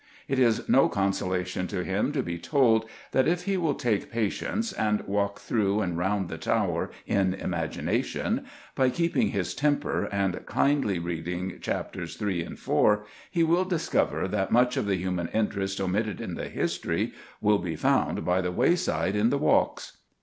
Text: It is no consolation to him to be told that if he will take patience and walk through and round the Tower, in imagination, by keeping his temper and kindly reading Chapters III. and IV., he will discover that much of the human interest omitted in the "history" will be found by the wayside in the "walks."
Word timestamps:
It 0.27 0.39
is 0.39 0.67
no 0.67 0.89
consolation 0.89 1.67
to 1.67 1.83
him 1.83 2.11
to 2.13 2.23
be 2.23 2.39
told 2.39 2.89
that 3.11 3.27
if 3.27 3.43
he 3.43 3.55
will 3.55 3.75
take 3.75 4.09
patience 4.09 4.73
and 4.73 5.01
walk 5.01 5.39
through 5.39 5.81
and 5.81 5.95
round 5.95 6.27
the 6.27 6.39
Tower, 6.39 6.89
in 7.05 7.35
imagination, 7.35 8.45
by 8.73 8.89
keeping 8.89 9.27
his 9.29 9.53
temper 9.53 10.05
and 10.11 10.43
kindly 10.47 10.97
reading 10.97 11.59
Chapters 11.61 12.19
III. 12.19 12.41
and 12.45 12.55
IV., 12.57 13.01
he 13.29 13.43
will 13.43 13.63
discover 13.63 14.27
that 14.27 14.51
much 14.51 14.75
of 14.75 14.87
the 14.87 14.95
human 14.97 15.27
interest 15.35 15.79
omitted 15.79 16.19
in 16.19 16.33
the 16.33 16.49
"history" 16.49 17.13
will 17.39 17.59
be 17.59 17.75
found 17.75 18.25
by 18.25 18.41
the 18.41 18.51
wayside 18.51 19.15
in 19.15 19.29
the 19.29 19.37
"walks." 19.37 19.99